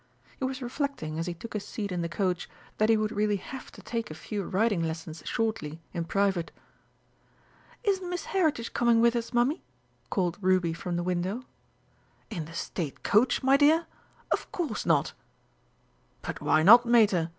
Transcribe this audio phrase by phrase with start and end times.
[0.39, 3.35] He was reflecting, as he took his seat in the coach, that he would really
[3.35, 6.51] have to take a few riding lessons shortly, in private.
[7.83, 9.61] "Isn't Miss Heritage coming with us, Mummy?"
[10.09, 11.43] called Ruby from the window.
[12.31, 13.85] "In the State Coach, my dear!
[14.31, 15.13] Of course not!"
[16.23, 17.29] "But why not, Mater?"